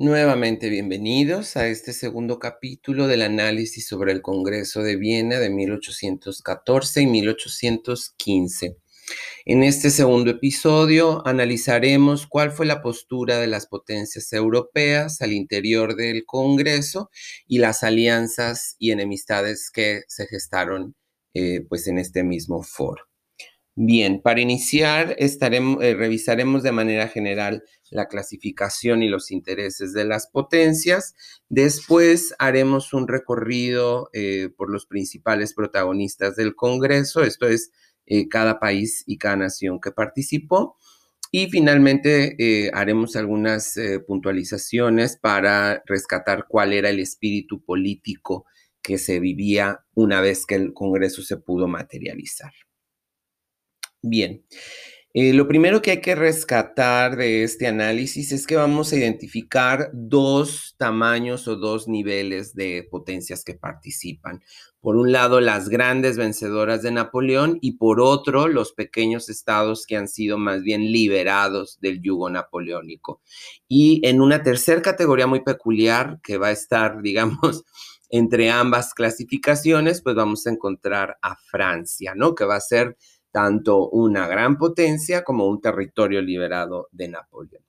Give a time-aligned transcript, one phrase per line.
[0.00, 7.02] Nuevamente bienvenidos a este segundo capítulo del análisis sobre el Congreso de Viena de 1814
[7.02, 8.76] y 1815.
[9.44, 15.96] En este segundo episodio analizaremos cuál fue la postura de las potencias europeas al interior
[15.96, 17.10] del Congreso
[17.48, 20.94] y las alianzas y enemistades que se gestaron
[21.34, 23.08] eh, pues en este mismo foro.
[23.80, 30.04] Bien, para iniciar estaremos, eh, revisaremos de manera general la clasificación y los intereses de
[30.04, 31.14] las potencias.
[31.48, 37.70] Después haremos un recorrido eh, por los principales protagonistas del Congreso, esto es
[38.06, 40.76] eh, cada país y cada nación que participó.
[41.30, 48.46] Y finalmente haremos algunas puntualizaciones para rescatar cuál era el espíritu político
[48.82, 52.52] que se vivía una vez que el Congreso se pudo materializar.
[54.02, 54.44] Bien,
[55.14, 59.90] eh, lo primero que hay que rescatar de este análisis es que vamos a identificar
[59.92, 64.42] dos tamaños o dos niveles de potencias que participan.
[64.80, 69.96] Por un lado, las grandes vencedoras de Napoleón y por otro, los pequeños estados que
[69.96, 73.20] han sido más bien liberados del yugo napoleónico.
[73.66, 77.64] Y en una tercera categoría muy peculiar que va a estar, digamos,
[78.10, 82.34] entre ambas clasificaciones, pues vamos a encontrar a Francia, ¿no?
[82.34, 82.96] Que va a ser
[83.38, 87.62] tanto una gran potencia como un territorio liberado de Napoleón.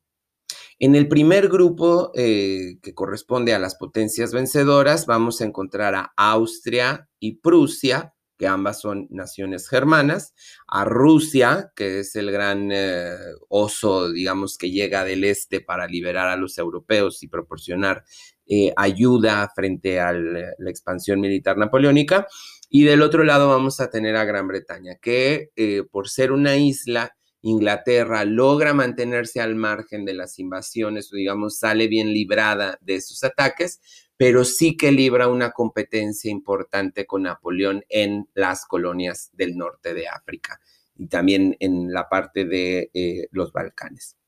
[0.80, 6.12] En el primer grupo, eh, que corresponde a las potencias vencedoras, vamos a encontrar a
[6.16, 10.34] Austria y Prusia, que ambas son naciones germanas,
[10.68, 13.14] a Rusia, que es el gran eh,
[13.48, 18.04] oso, digamos, que llega del este para liberar a los europeos y proporcionar
[18.48, 22.26] eh, ayuda frente a la expansión militar napoleónica,
[22.70, 26.56] y del otro lado vamos a tener a Gran Bretaña, que eh, por ser una
[26.56, 32.96] isla, Inglaterra logra mantenerse al margen de las invasiones, o digamos, sale bien librada de
[32.96, 33.80] esos ataques,
[34.18, 40.10] pero sí que libra una competencia importante con Napoleón en las colonias del norte de
[40.10, 40.60] África
[40.98, 44.19] y también en la parte de eh, los Balcanes.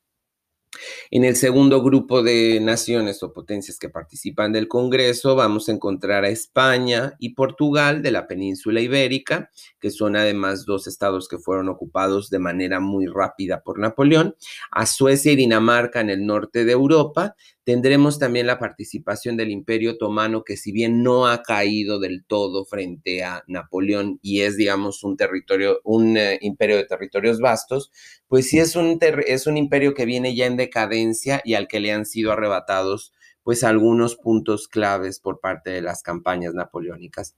[1.10, 6.24] En el segundo grupo de naciones o potencias que participan del Congreso vamos a encontrar
[6.24, 11.68] a España y Portugal de la península ibérica, que son además dos estados que fueron
[11.68, 14.36] ocupados de manera muy rápida por Napoleón,
[14.70, 17.34] a Suecia y Dinamarca en el norte de Europa,
[17.64, 22.64] Tendremos también la participación del Imperio Otomano, que si bien no ha caído del todo
[22.64, 27.92] frente a Napoleón y es, digamos, un territorio, un eh, imperio de territorios vastos,
[28.26, 31.78] pues sí es un, es un imperio que viene ya en decadencia y al que
[31.78, 37.36] le han sido arrebatados pues algunos puntos claves por parte de las campañas napoleónicas.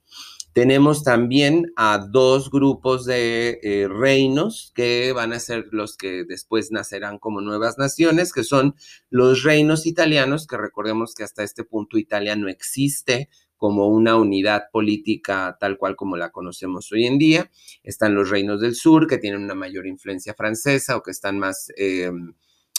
[0.52, 6.70] Tenemos también a dos grupos de eh, reinos que van a ser los que después
[6.70, 8.76] nacerán como nuevas naciones, que son
[9.10, 14.64] los reinos italianos, que recordemos que hasta este punto Italia no existe como una unidad
[14.70, 17.50] política tal cual como la conocemos hoy en día.
[17.82, 21.68] Están los reinos del sur, que tienen una mayor influencia francesa o que están más...
[21.76, 22.34] Em,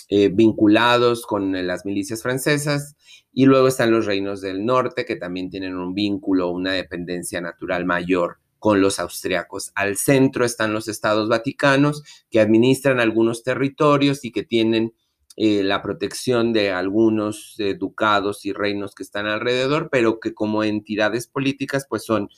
[0.08, 2.96] eh, vinculados con las milicias francesas,
[3.34, 7.86] y luego están los reinos del norte, que también tienen un vínculo, una dependencia natural
[7.86, 9.72] mayor con los austriacos.
[9.74, 14.94] Al centro están los estados vaticanos, que administran algunos territorios y que tienen
[15.38, 20.64] eh, la protección de algunos eh, ducados y reinos que están alrededor, pero que como
[20.64, 22.30] entidades políticas pues son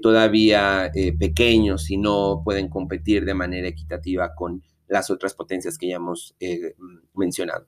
[0.00, 5.96] todavía pequeños y no pueden competir de manera equitativa con las otras potencias que ya
[5.96, 6.74] hemos eh,
[7.14, 7.66] mencionado.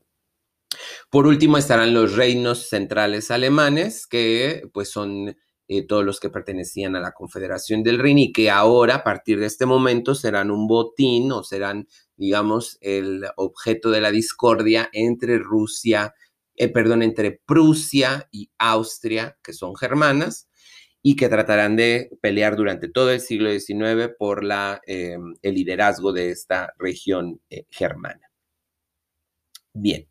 [1.11, 5.37] Por último estarán los reinos centrales alemanes, que pues son
[5.73, 9.39] eh, todos los que pertenecían a la Confederación del Rin y que ahora, a partir
[9.39, 11.87] de este momento, serán un botín o serán,
[12.17, 16.13] digamos, el objeto de la discordia entre Rusia,
[16.57, 20.49] eh, perdón, entre Prusia y Austria, que son germanas,
[21.03, 26.13] y que tratarán de pelear durante todo el siglo XIX por la, eh, el liderazgo
[26.13, 28.31] de esta región eh, germana.
[29.73, 30.07] Bien.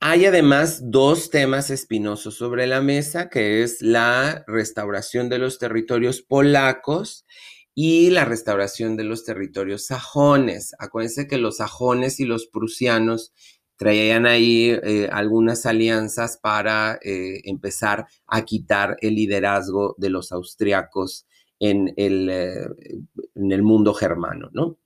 [0.00, 6.20] Hay además dos temas espinosos sobre la mesa, que es la restauración de los territorios
[6.20, 7.24] polacos
[7.74, 10.74] y la restauración de los territorios sajones.
[10.78, 13.32] Acuérdense que los sajones y los prusianos
[13.76, 21.26] traían ahí eh, algunas alianzas para eh, empezar a quitar el liderazgo de los austriacos
[21.58, 22.66] en el, eh,
[23.34, 24.78] en el mundo germano, ¿no?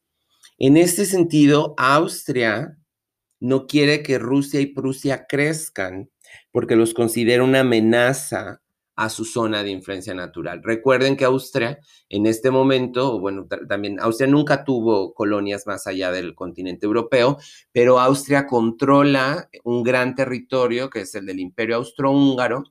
[0.58, 2.78] En este sentido, Austria
[3.40, 6.10] no quiere que Rusia y Prusia crezcan
[6.50, 8.60] porque los considera una amenaza
[8.98, 10.60] a su zona de influencia natural.
[10.60, 11.78] Recuerden que Austria
[12.08, 17.38] en este momento, bueno, también Austria nunca tuvo colonias más allá del continente europeo,
[17.70, 22.64] pero Austria controla un gran territorio que es el del Imperio Austrohúngaro,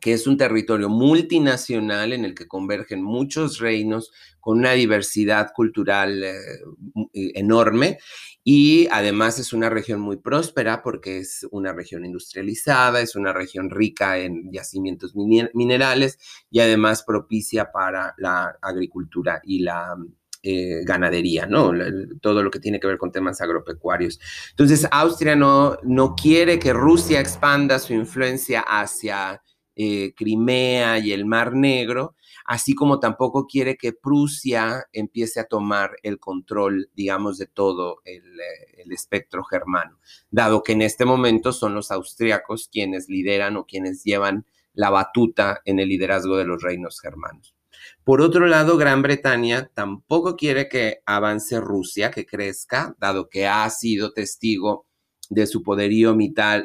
[0.00, 6.22] que es un territorio multinacional en el que convergen muchos reinos con una diversidad cultural
[6.22, 6.34] eh,
[7.12, 7.98] eh, enorme
[8.44, 13.70] y además es una región muy próspera porque es una región industrializada, es una región
[13.70, 16.18] rica en yacimientos minerales
[16.50, 19.96] y además propicia para la agricultura y la
[20.44, 21.72] eh, ganadería, ¿no?
[22.20, 24.20] Todo lo que tiene que ver con temas agropecuarios.
[24.50, 29.42] Entonces, Austria no, no quiere que Rusia expanda su influencia hacia
[29.80, 35.92] eh, Crimea y el Mar Negro, así como tampoco quiere que Prusia empiece a tomar
[36.02, 40.00] el control, digamos, de todo el, eh, el, espectro germano,
[40.32, 45.60] dado que en este momento son los austriacos quienes lideran o quienes llevan la batuta
[45.64, 47.54] en el liderazgo de los reinos germanos.
[48.02, 53.70] Por otro lado, Gran Bretaña tampoco quiere que avance Rusia, que crezca, dado que ha
[53.70, 54.87] sido testigo
[55.28, 56.64] de su poderío militar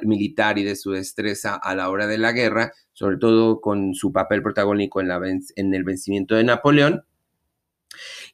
[0.57, 4.41] y de su destreza a la hora de la guerra, sobre todo con su papel
[4.41, 7.03] protagónico en, el vencimiento de Napoleón.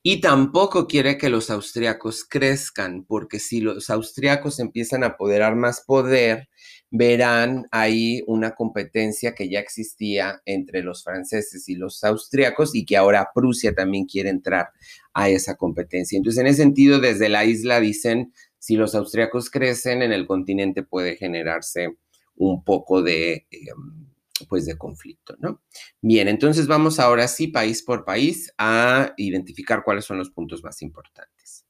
[0.02, 5.82] Y tampoco quiere que los austriacos crezcan, porque si los austriacos empiezan a apoderar más
[5.82, 6.48] poder,
[6.92, 12.98] verán ahí una competencia que ya existía entre los franceses y los austriacos y que
[12.98, 14.70] ahora Prusia también quiere entrar
[15.14, 16.18] a esa competencia.
[16.18, 20.84] Entonces, en ese sentido, desde la isla dicen, si los austriacos crecen en el continente
[20.84, 21.98] puede generarse
[22.36, 24.08] un poco de, em,
[24.48, 25.62] pues de conflicto, ¿no?
[26.02, 30.82] Bien, entonces vamos ahora sí, país por país, a identificar cuáles son los puntos más
[30.82, 31.66] importantes.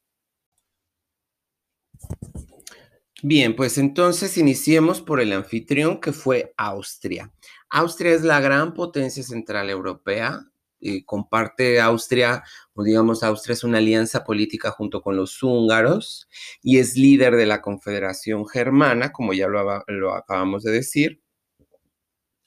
[3.21, 7.33] Bien, pues entonces iniciemos por el anfitrión que fue Austria.
[7.69, 10.48] Austria es la gran potencia central europea,
[10.81, 12.43] eh, comparte Austria,
[12.73, 16.29] o digamos, Austria es una alianza política junto con los húngaros
[16.61, 21.21] y es líder de la Confederación Germana, como ya lo, lo acabamos de decir,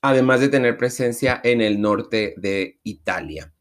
[0.00, 3.52] además de tener presencia en el norte de Italia.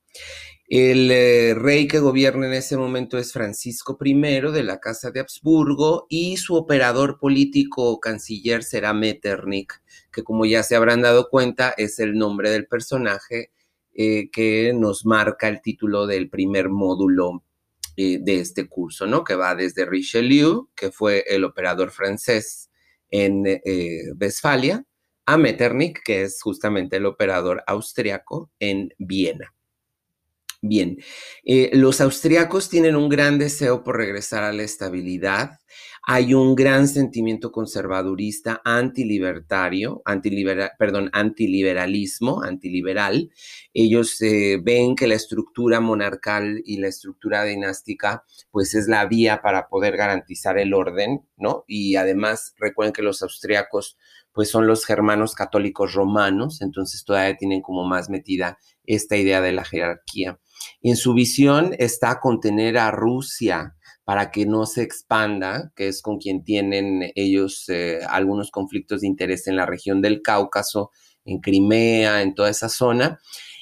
[0.74, 5.20] El eh, rey que gobierna en ese momento es Francisco I de la Casa de
[5.20, 9.74] Habsburgo y su operador político o canciller será Metternich,
[10.14, 13.52] que como ya se habrán dado cuenta es el nombre del personaje
[13.94, 17.44] eh, que nos marca el título del primer módulo
[17.98, 19.24] eh, de este curso, ¿no?
[19.24, 22.70] Que va desde Richelieu, que fue el operador francés
[23.10, 24.86] en eh, Westfalia,
[25.26, 29.54] a Metternich, que es justamente el operador austriaco en Viena.
[30.64, 30.98] Bien,
[31.74, 35.62] los austriacos tienen un gran deseo por regresar a la estabilidad
[36.04, 40.02] hay un gran sentimiento conservadurista antilibertario,
[40.80, 43.30] perdón, antiliberalismo, antiliberal.
[43.72, 49.42] Ellos eh, ven que la estructura monarcal y la estructura dinástica pues es la vía
[49.44, 51.66] para poder garantizar el orden, ¿no?
[51.68, 53.98] Y además recuerden que los austriacos
[54.34, 59.52] pues son los germanos católicos romanos, entonces todavía tienen como más metida esta idea de
[59.52, 60.40] la jerarquía.
[60.82, 66.18] En su visión está contener a Rusia, para que no se expanda, que es con
[66.18, 70.92] quien tienen ellos eh, algunos conflictos de interés en la región del Cáucaso,
[71.24, 73.20] en Crimea, en toda esa zona.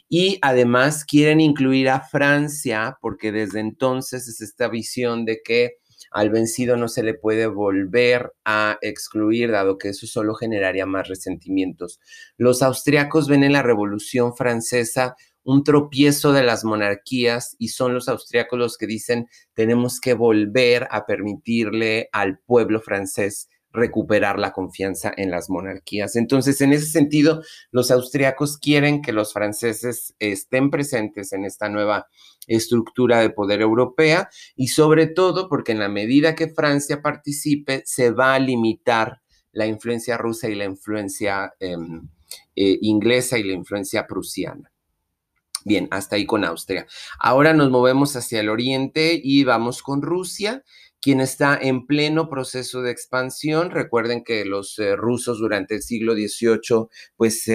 [0.07, 5.73] Y además quieren incluir a Francia, porque desde entonces es esta visión de que
[6.11, 11.07] al vencido no se le puede volver a excluir, dado que eso solo generaría más
[11.07, 11.99] resentimientos.
[12.37, 18.07] Los austriacos ven en la Revolución Francesa un tropiezo de las monarquías y son los
[18.09, 25.11] austriacos los que dicen tenemos que volver a permitirle al pueblo francés recuperar la confianza
[25.15, 26.15] en las monarquías.
[26.15, 32.07] Entonces, en ese sentido, los austriacos quieren que los franceses estén presentes en esta nueva
[32.47, 38.11] estructura de poder europea y sobre todo porque en la medida que Francia participe, se
[38.11, 42.09] va a limitar la influencia rusa y la influencia em,
[42.55, 44.71] eh, inglesa y la influencia prusiana.
[45.65, 46.87] Bien, hasta ahí con Austria.
[47.19, 50.63] Ahora nos movemos hacia el oriente y vamos con Rusia
[51.01, 53.71] quien está en pleno proceso de expansión.
[53.71, 57.49] Recuerden que los eh, rusos durante el siglo XVIII pues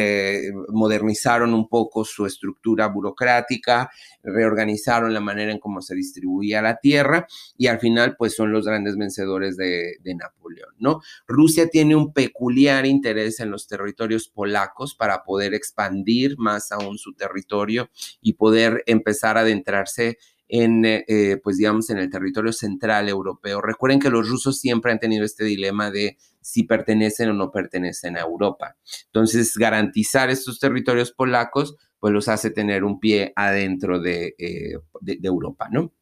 [0.69, 3.91] modernizaron un poco su estructura burocrática,
[4.23, 8.67] reorganizaron la manera en cómo se distribuía la tierra y al final pues son los
[8.67, 11.01] grandes vencedores de, de Napoleón, ¿no?
[11.27, 17.15] Rusia tiene un peculiar interés en los territorios polacos para poder expandir más aún su
[17.15, 23.61] territorio y poder empezar a adentrarse en, eh, pues digamos, en el territorio central europeo.
[23.61, 28.17] Recuerden que los rusos siempre han tenido este dilema de si pertenecen o no pertenecen
[28.17, 28.77] a Europa.
[29.07, 35.19] Entonces, garantizar estos territorios polacos, pues los hace tener un pie adentro de, eh, de
[35.23, 35.93] Europa, ¿no?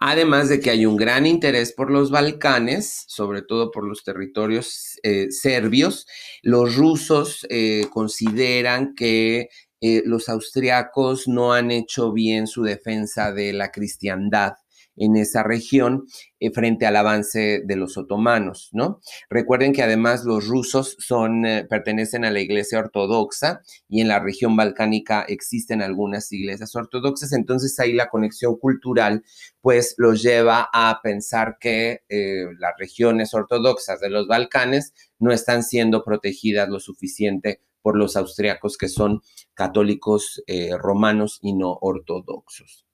[0.00, 4.98] Además de que hay un gran interés por los Balcanes, sobre todo por los territorios
[5.02, 6.06] eh, serbios,
[6.42, 7.46] los rusos
[7.90, 9.50] consideran que
[9.80, 14.54] eh, los austriacos no han hecho bien su defensa de la cristiandad
[15.00, 16.06] en esa región
[16.40, 19.00] eh, frente al avance de los otomanos, ¿no?
[19.30, 24.18] Recuerden que además los rusos son, eh, pertenecen a la iglesia ortodoxa y en la
[24.18, 29.22] región balcánica existen algunas iglesias ortodoxas, entonces ahí la conexión cultural
[29.60, 32.02] pues los lleva a pensar que
[32.58, 38.76] las regiones ortodoxas de los Balcanes no están siendo protegidas lo suficiente por los austriacos
[38.76, 39.22] que son
[39.54, 40.42] católicos
[40.80, 42.88] romanos y no ortodoxos.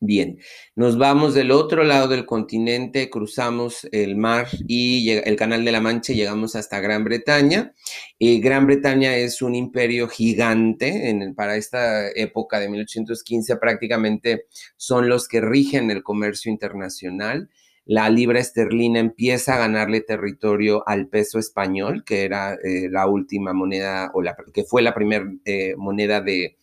[0.00, 0.38] Bien,
[0.74, 5.80] nos vamos del otro lado del continente, cruzamos el mar y el Canal de la
[5.80, 7.72] Mancha y llegamos hasta Gran Bretaña.
[8.18, 14.44] Eh, Gran Bretaña es un imperio gigante en, para esta época de 1815, prácticamente
[14.76, 17.48] son los que rigen el comercio internacional.
[17.86, 23.52] La libra esterlina empieza a ganarle territorio al peso español, que era eh, la última
[23.54, 26.56] moneda o la que fue la primera eh, moneda de,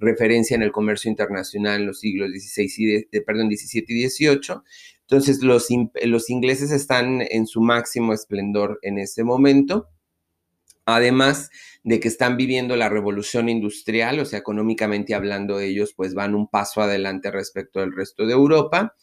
[0.00, 4.60] referencia en el comercio internacional en los siglos XVI y eh, perdón, XVII y XVIII.
[5.02, 5.68] Entonces, los,
[6.04, 9.88] los ingleses están en su máximo esplendor en ese momento.
[10.90, 11.50] Además
[11.84, 16.48] de que están viviendo la revolución industrial, o sea, económicamente hablando ellos, pues van un
[16.48, 18.94] paso adelante respecto del resto de Europa.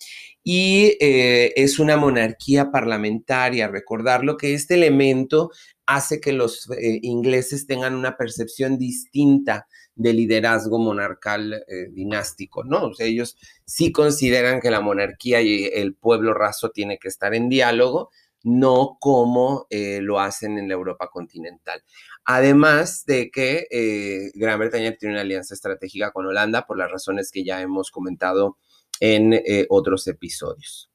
[0.44, 5.51] Y eh, es una monarquía parlamentaria, recordarlo que este elemento
[5.86, 12.88] hace que los eh, ingleses tengan una percepción distinta de liderazgo monarcal eh, dinástico, ¿no?
[12.88, 17.36] O sea, ellos sí consideran que la monarquía y el pueblo raso tiene que estar
[17.36, 18.10] en diálogo,
[18.45, 21.83] no como eh, lo hacen en la Europa continental.
[22.23, 27.29] Además de que eh, Gran Bretaña tiene una alianza estratégica con Holanda por las razones
[27.31, 28.57] que ya hemos comentado
[29.01, 30.89] en otros episodios.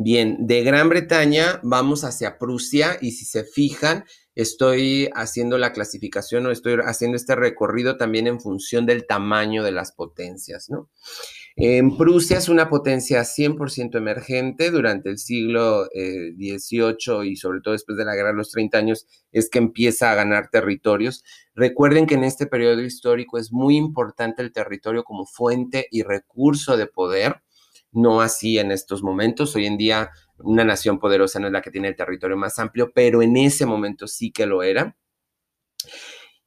[0.00, 4.04] Bien, de Gran Bretaña vamos hacia Prusia y si se fijan,
[4.38, 9.72] estoy haciendo la clasificación o estoy haciendo este recorrido también en función del tamaño de
[9.72, 10.88] las potencias, ¿no?
[11.56, 17.72] En Prusia es una potencia 100% emergente durante el siglo XVIII eh, y sobre todo
[17.72, 21.24] después de la Guerra de los 30 años es que empieza a ganar territorios.
[21.56, 26.76] Recuerden que en este periodo histórico es muy importante el territorio como fuente y recurso
[26.76, 27.42] de poder,
[27.90, 29.56] no así en estos momentos.
[29.56, 32.92] Hoy en día una nación poderosa no es la que tiene el territorio más amplio,
[32.94, 34.96] pero en ese momento sí que lo era.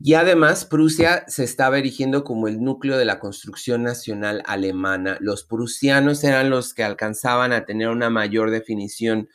[0.04, 5.18] Y además, Prusia se estaba erigiendo como el núcleo de la construcción nacional alemana.
[5.20, 9.30] Los prusianos eran los que alcanzaban a tener una mayor definición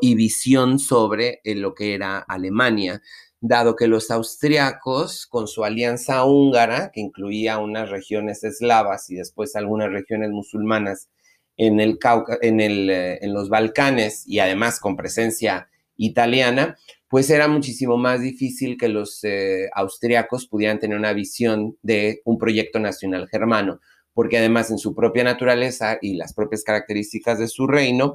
[0.00, 3.02] y visión sobre eh, lo que era Alemania,
[3.40, 9.54] dado que los austriacos, con su alianza húngara, que incluía unas regiones eslavas y después
[9.54, 11.08] algunas regiones musulmanas,
[11.58, 11.98] en, el
[12.40, 18.78] el, eh, en los Balcanes y además con presencia italiana, pues era muchísimo más difícil
[18.78, 23.80] que los eh, austriacos pudieran tener una visión de un proyecto nacional germano,
[24.14, 28.14] porque además en su propia naturaleza y las propias características de su reino,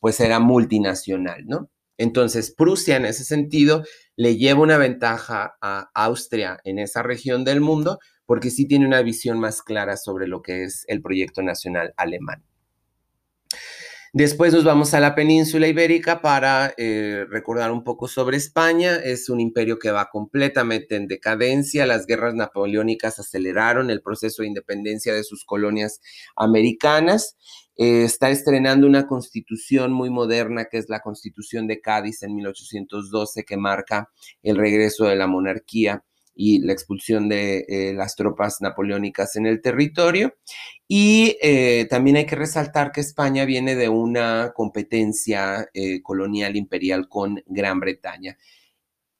[0.00, 1.70] pues era multinacional, ¿no?
[1.96, 3.84] Entonces, Prusia en ese sentido
[4.16, 9.02] le lleva una ventaja a Austria en esa región del mundo porque sí tiene una
[9.02, 12.42] visión más clara sobre lo que es el proyecto nacional alemán.
[14.16, 18.94] Después nos vamos a la península ibérica para eh, recordar un poco sobre España.
[18.94, 21.84] Es un imperio que va completamente en decadencia.
[21.84, 26.00] Las guerras napoleónicas aceleraron el proceso de independencia de sus colonias
[26.36, 27.36] americanas.
[27.76, 33.42] Eh, está estrenando una constitución muy moderna que es la Constitución de Cádiz en 1812
[33.42, 34.10] que marca
[34.44, 36.04] el regreso de la monarquía
[36.34, 40.36] y la expulsión de eh, las tropas napoleónicas en el territorio.
[40.88, 47.08] Y eh, también hay que resaltar que España viene de una competencia eh, colonial imperial
[47.08, 48.36] con Gran Bretaña.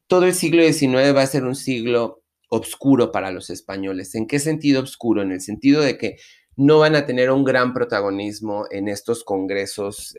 [0.07, 4.15] Todo el siglo XIX va a ser un siglo oscuro para los españoles.
[4.15, 5.23] ¿En qué sentido oscuro?
[5.23, 6.17] En el sentido de que
[6.57, 10.17] no van a tener un gran protagonismo en estos congresos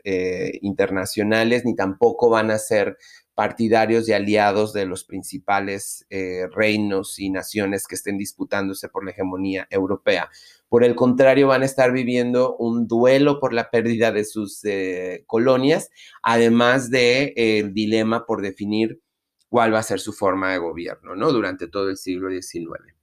[0.60, 2.96] internacionales, ni tampoco van a ser
[3.36, 9.10] partidarios y aliados de los principales eh, reinos y naciones que estén disputándose por la
[9.10, 10.30] hegemonía europea.
[10.70, 15.22] Por el contrario, van a estar viviendo un duelo por la pérdida de sus eh,
[15.26, 15.90] colonias,
[16.22, 19.02] además del de, dilema por definir
[19.50, 21.30] cuál va a ser su forma de gobierno, ¿no?
[21.30, 22.95] Durante todo el siglo XIX.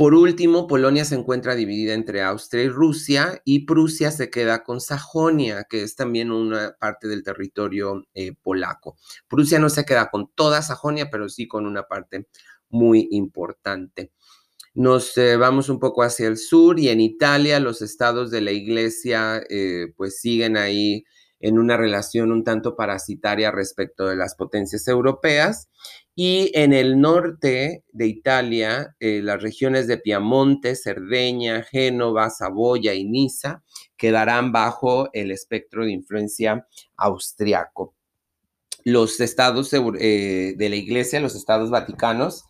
[0.00, 4.80] Por último, Polonia se encuentra dividida entre Austria y Rusia y Prusia se queda con
[4.80, 8.96] Sajonia, que es también una parte del territorio eh, polaco.
[9.28, 12.28] Prusia no se queda con toda Sajonia, pero sí con una parte
[12.70, 14.10] muy importante.
[14.72, 18.52] Nos eh, vamos un poco hacia el sur y en Italia los estados de la
[18.52, 21.04] iglesia eh, pues siguen ahí
[21.40, 25.68] en una relación un tanto parasitaria respecto de las potencias europeas.
[26.22, 33.04] Y en el norte de Italia, eh, las regiones de Piamonte, Cerdeña, Génova, Saboya y
[33.04, 33.62] Niza
[33.96, 36.66] quedarán bajo el espectro de influencia
[36.98, 37.94] austriaco.
[38.84, 42.44] Los estados de la Iglesia, los estados vaticanos,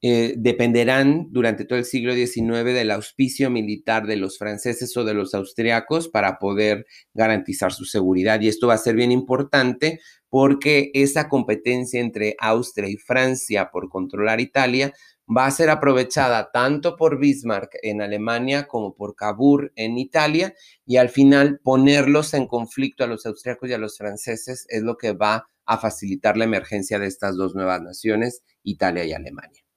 [0.00, 5.14] eh, dependerán durante todo el siglo XIX del auspicio militar de los franceses o de
[5.14, 8.40] los austriacos para poder garantizar su seguridad.
[8.40, 13.88] Y esto va a ser bien importante porque esa competencia entre Austria y Francia por
[13.88, 14.92] controlar Italia
[15.28, 20.54] va a ser aprovechada tanto por Bismarck en Alemania como por Cavour en Italia
[20.86, 24.96] y al final ponerlos en conflicto a los austriacos y a los franceses es lo
[24.96, 29.67] que va a facilitar la emergencia de estas dos nuevas naciones, Italia y Alemania.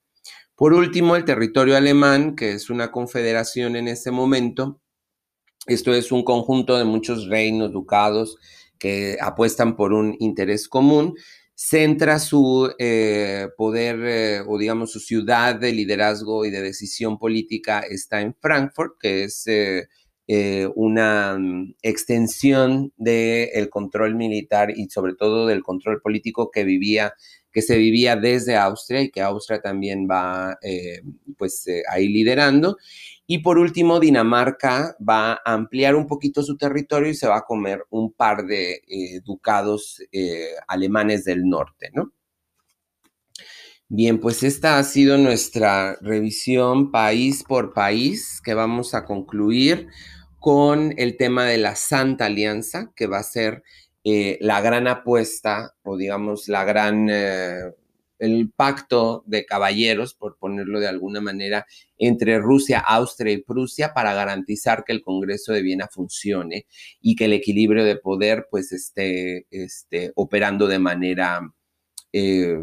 [0.62, 4.80] Por último, el territorio alemán, que es una confederación en ese momento,
[5.66, 8.36] esto es un conjunto de muchos reinos, ducados,
[8.78, 11.16] que apuestan por un interés común,
[11.56, 17.80] centra su eh, poder eh, o digamos su ciudad de liderazgo y de decisión política
[17.80, 19.88] está en Frankfurt, que es eh,
[20.76, 27.14] una mm, extensión del control militar y sobre todo del control político que vivía
[27.52, 31.02] que se vivía desde Austria y que Austria también va eh,
[31.36, 32.78] pues eh, ahí liderando.
[33.26, 37.44] Y por último, Dinamarca va a ampliar un poquito su territorio y se va a
[37.44, 40.02] comer un par de eh, ducados
[40.66, 42.12] alemanes del norte, ¿no?
[43.88, 49.88] Bien, pues esta ha sido nuestra revisión país por país que vamos a concluir
[50.38, 53.62] con el tema de la Santa Alianza, que va a ser
[54.04, 57.72] eh, la gran apuesta o digamos la gran, eh,
[58.18, 61.66] el pacto de caballeros, por ponerlo de alguna manera,
[61.98, 66.66] entre Rusia, Austria y Prusia para garantizar que el Congreso de Viena funcione
[67.00, 71.52] y que el equilibrio de poder pues esté, esté operando de manera
[72.12, 72.58] eh,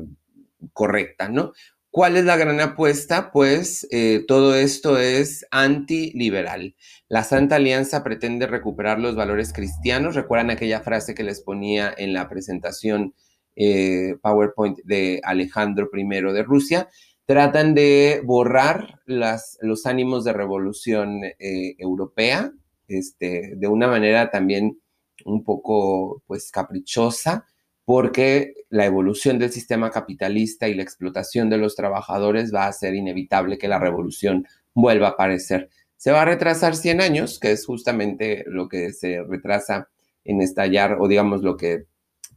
[0.73, 1.53] correcta, ¿no?
[1.91, 3.31] ¿Cuál es la gran apuesta?
[3.31, 6.75] Pues eh, todo esto es antiliberal.
[7.07, 10.13] La Santa Alianza pretende recuperar los valores cristianos.
[10.13, 13.15] ¿Recuerdan aquella frase que les ponía en la presentación
[13.55, 16.89] eh, PowerPoint de Alejandro I de Rusia?
[17.25, 22.51] Tratan de borrar los ánimos de revolución eh, europea
[22.87, 24.79] este, de una manera también
[25.25, 27.45] un poco pues caprichosa
[27.89, 32.93] porque la evolución del sistema capitalista y la explotación de los trabajadores va a hacer
[32.93, 35.71] inevitable que la revolución vuelva a aparecer.
[35.97, 39.89] Se va a retrasar 100 años, que es justamente lo que se retrasa
[40.23, 41.85] en estallar, o digamos lo que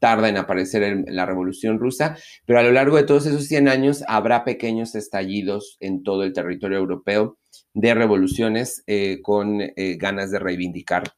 [0.01, 3.69] tarda en aparecer en la revolución rusa, pero a lo largo de todos esos 100
[3.69, 7.37] años habrá pequeños estallidos en todo el territorio europeo
[7.75, 11.13] de revoluciones eh, con eh, ganas de reivindicar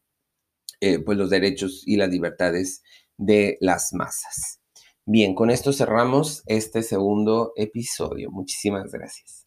[0.81, 2.83] eh, pues los derechos y las libertades
[3.17, 4.61] de las masas.
[5.07, 8.31] Bien, con esto cerramos este segundo episodio.
[8.31, 9.44] Muchísimas gracias.